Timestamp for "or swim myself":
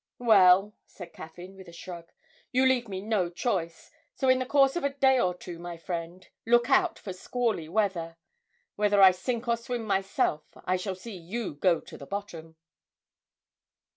9.47-10.47